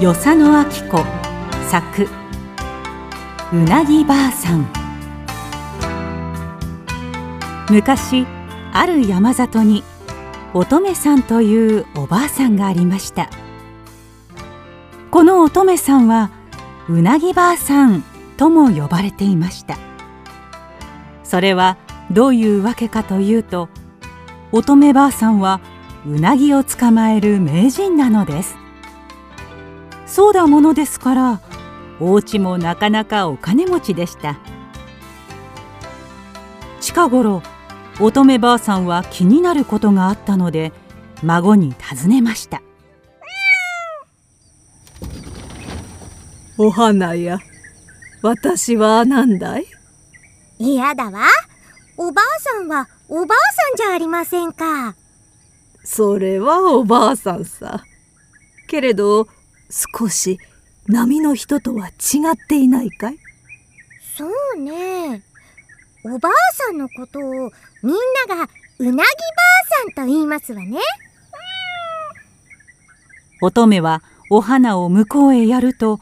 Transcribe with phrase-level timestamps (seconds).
[0.00, 1.04] 与謝野明子。
[1.70, 2.08] 作
[3.52, 4.66] うなぎばあさん。
[7.70, 8.26] 昔
[8.72, 9.84] ある山里に
[10.52, 13.30] 乙女さんというおばあさんがありました。
[15.12, 16.32] この乙女さんは
[16.88, 18.02] うなぎばあさん
[18.36, 19.78] とも呼ばれていました。
[21.22, 21.76] それは
[22.10, 23.68] どういうわけかというと
[24.50, 25.60] 乙女ばあさんは
[26.04, 28.63] うなぎを捕まえる名人なのです。
[30.14, 31.40] そうだものですから
[31.98, 34.38] お家もなかなかお金持ちでした。
[36.80, 37.42] 近頃
[38.00, 40.72] 乙女ばあさんは気になることがあったので
[41.24, 42.62] 孫に尋ねました。
[46.58, 47.40] お花や
[48.22, 49.66] 私は何だい？
[50.60, 51.26] 嫌だわ。
[51.96, 54.94] おばあさんはおばあさんじゃありませんか。
[55.82, 57.82] それはおばあさんさ。
[58.68, 59.26] けれど
[59.98, 60.38] 少し
[60.86, 61.90] 波の人とは違
[62.32, 63.18] っていないかい？
[64.16, 64.24] そ
[64.56, 65.22] うね。
[66.04, 67.22] おばあさんのことを
[67.82, 67.94] みん
[68.28, 69.04] ながうなぎばあ
[69.94, 70.78] さんと言いますわね。
[73.42, 75.98] 乙女はお花を向こうへやると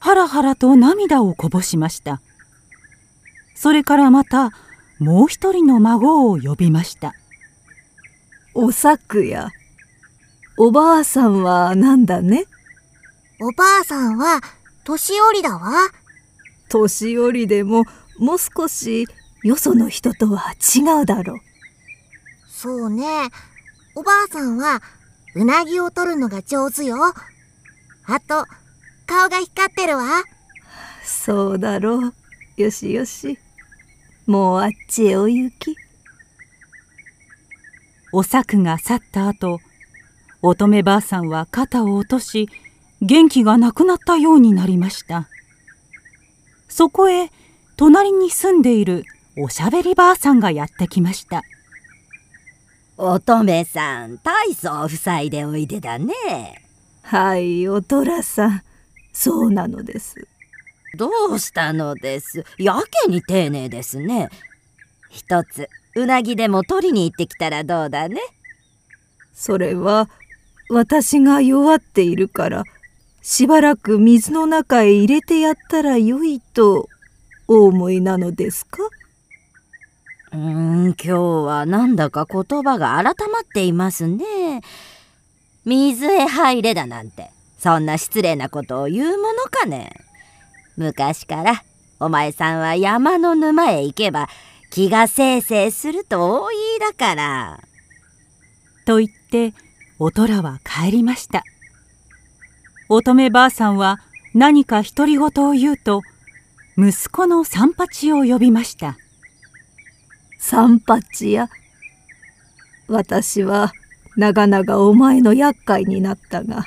[0.00, 2.20] ハラハラと涙をこぼしました。
[3.54, 4.50] それからまた
[4.98, 7.14] もう一人の孫を呼びました。
[8.54, 9.50] おさくや。
[10.56, 12.46] おばあさんは何だね？
[13.46, 14.40] おばあさんは
[14.84, 15.90] 年寄りだわ。
[16.70, 17.84] 年寄りでも
[18.18, 19.06] もう少し
[19.42, 21.38] よその人とは違うだろう。
[22.48, 23.28] そうね。
[23.94, 24.80] おばあさんは
[25.34, 26.96] うなぎを取るのが上手よ。
[28.06, 28.46] あと
[29.04, 30.22] 顔が光ってるわ。
[31.04, 32.14] そうだろう。
[32.56, 33.38] よしよし。
[34.26, 35.76] もうあっちへお行き。
[38.10, 39.60] おさくが去った後
[40.40, 42.48] 乙女ばあさんは肩を落とし
[43.06, 45.28] 元気がなくなったようになりました。
[46.68, 47.30] そこへ
[47.76, 49.04] 隣に住んでいる
[49.36, 51.42] おしゃべりばあさんがやってきました。
[52.96, 56.14] 乙女さん大層塞いでおいでだね。
[57.02, 58.62] はいおとらさん。
[59.12, 60.26] そうなのです。
[60.96, 62.44] どうしたのです？
[62.56, 64.30] やけに丁寧ですね。
[65.10, 68.20] 一つうなぎでも取りに行ってきたらどうだね？
[69.34, 70.08] それは
[70.70, 72.64] 私が弱っているから
[73.26, 76.90] しばらく水の中へ入れてやったらよいと
[77.48, 78.82] お思いなのですか？
[80.34, 84.60] うーん今日はなんだか言葉が改まっていますね。
[85.64, 87.30] 水へ入れだなんて。
[87.58, 89.90] そんな失礼なことを言うものかね。
[90.76, 91.64] 昔から
[92.00, 94.28] お前さんは山の沼へ行けば
[94.70, 97.60] 気がせいせいすると大言いだから。
[98.84, 99.54] と言って
[99.98, 101.42] おとらは帰りました
[102.88, 104.00] 乙女ばあさんは
[104.34, 106.02] 何か独り言を言うと
[106.76, 108.96] 息子の三八を呼びました。
[110.38, 111.48] 三八や。
[112.88, 113.72] 私は
[114.16, 116.66] 長々お前の厄介になったが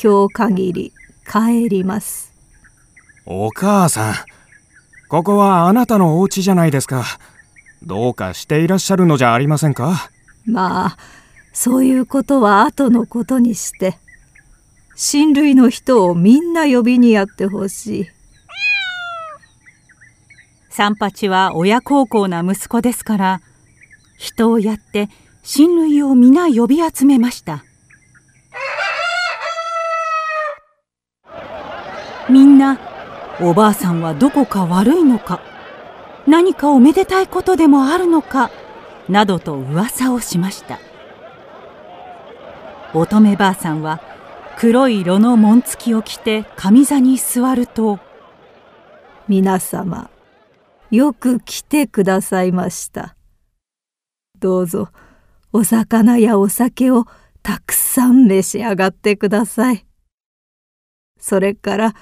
[0.00, 0.92] 今日限り
[1.28, 2.32] 帰ります。
[3.24, 4.14] お母さん
[5.08, 7.04] ここはあなたのお家じゃないですか。
[7.82, 10.10] どうかしていらっしゃるのじゃありませんか？
[10.44, 10.96] まあ
[11.52, 13.98] そういうことは後のことにして
[14.98, 18.06] 親類の人をみんな呼びにやってほしい。
[20.70, 23.40] 三八は親孝行な息子ですから
[24.18, 25.08] 人をやって
[25.42, 27.62] 親類を皆呼び集めました。
[32.30, 32.78] みんな
[33.40, 35.42] おばあさんはどこか悪いのか
[36.26, 38.50] 何かおめでたいことでもあるのか
[39.10, 40.78] などと噂をしました。
[42.94, 44.00] 乙女ばあさんは
[44.58, 48.00] 黒い色の紋付きを着て上座に座ると
[49.28, 50.10] 皆様
[50.90, 53.16] よく来てくださいました。
[54.38, 54.88] どうぞ
[55.52, 57.04] お魚やお酒を
[57.42, 59.84] たくさん召し上がってください。
[61.20, 61.94] それから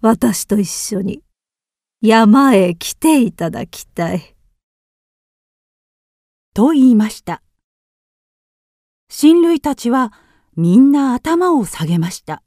[0.00, 1.22] 私と一緒に
[2.00, 4.34] 山へ来ていただきたい。
[6.54, 7.42] と言いました。
[9.10, 10.14] 親類たちは
[10.60, 12.42] みんな頭を下げました。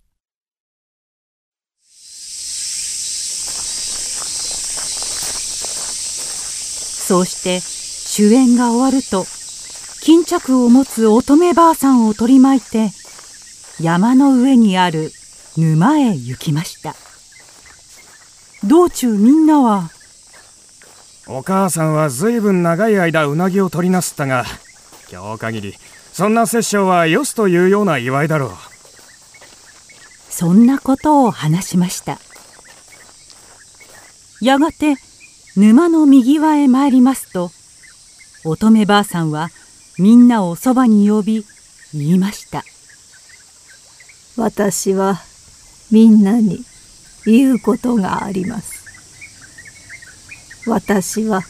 [7.07, 9.23] そうして終演が終わると
[10.01, 12.89] 巾着を持つ乙女ばあさんを取り巻いて
[13.79, 15.13] 山の上にある
[15.57, 16.95] 沼へ行きました。
[18.67, 19.89] 道中みんなは
[21.29, 24.43] お母さんはずいぶん長い間うなぎを取りなすったが
[25.09, 25.75] 今日限り
[26.21, 28.51] そんな殺生はよすというような祝いだろう。
[30.29, 32.19] そんなことを話しました。
[34.39, 34.97] やがて
[35.57, 37.49] 沼の右側へ参りますと
[38.45, 39.49] 乙女ばあさんは
[39.97, 41.43] みんなをそばに呼び
[41.91, 42.63] 言いました。
[44.37, 45.21] 私は
[45.89, 46.59] みんなに
[47.25, 48.85] 言うことがあります。
[50.67, 51.41] 私は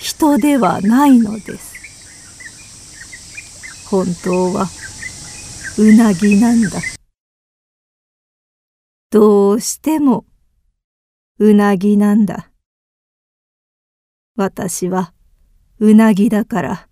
[0.00, 1.69] 人ではないのです
[3.90, 4.68] 本当は
[5.76, 6.78] うなぎなんだ。
[9.10, 10.24] どうしても
[11.40, 12.52] うなぎなんだ。
[14.36, 15.12] 私は
[15.80, 16.88] うなぎだから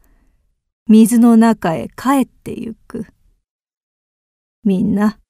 [0.89, 3.07] 水の中へ帰ってゆく。
[4.65, 5.21] みんな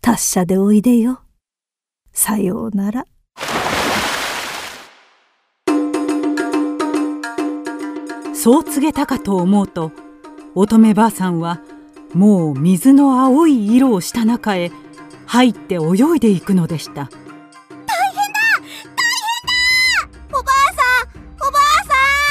[0.00, 1.20] 達者でおいでよ。
[2.12, 3.04] さようなら。
[8.32, 10.05] そう告げたかと思うと
[10.58, 11.60] 乙女ばあさんは
[12.14, 14.72] もう水の青い色をした中へ
[15.26, 16.94] 入って泳いでいくのでした。
[16.94, 18.86] 大変だ大変
[20.30, 21.58] だおばあさんおば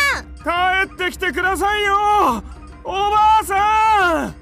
[0.10, 1.94] あさん帰ってきてくださいよ。
[2.84, 4.34] おばあさん。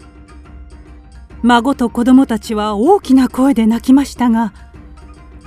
[1.42, 4.54] 孫と子供たちは大きな声で泣きましたが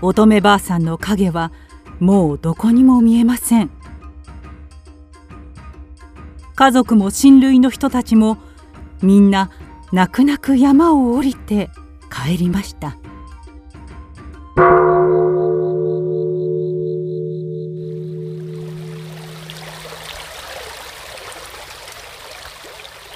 [0.03, 1.53] 乙女ばあさんの影は
[2.01, 3.71] もうどこにも見えません
[6.57, 8.39] 家族も親類の人たちも
[9.03, 9.51] みんな
[9.93, 11.71] 泣く泣く山を降りて
[12.11, 12.97] 帰りました。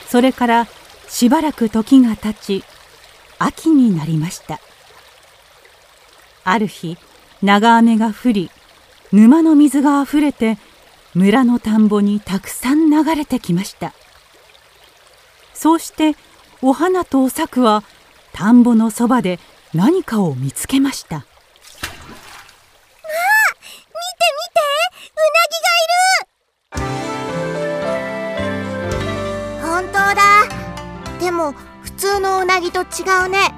[0.07, 0.67] それから
[1.09, 2.65] しばらく時が経ち
[3.39, 4.61] 秋になりました。
[6.45, 6.99] ある日
[7.43, 8.51] 長雨が降り
[9.13, 10.59] 沼の水があふれて
[11.15, 13.93] 村の田んぼにたくさん流れてきました。
[15.55, 16.17] そうして
[16.63, 17.83] お花とお作は
[18.33, 19.39] 田んぼのそばで
[19.75, 21.17] 何かを見つけました。
[21.17, 21.29] 見て
[24.37, 24.61] 見て
[25.17, 26.89] うなぎがい
[29.59, 29.67] る。
[29.67, 30.21] 本当だ。
[31.21, 31.53] でも
[31.83, 32.85] 普通のうなぎと違
[33.27, 33.53] うね。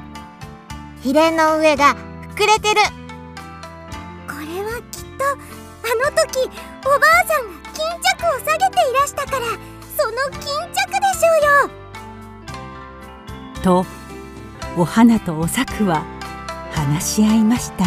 [1.03, 1.97] ヒレの上が
[2.35, 3.02] 膨れてる。
[6.03, 6.51] の時
[6.85, 7.79] おばあさんが巾
[8.19, 9.47] 着を下げていらしたから
[9.97, 11.83] その巾着でしょうよ。
[13.63, 13.87] と
[14.77, 16.05] お花とお作は
[16.73, 17.85] 話し合いました。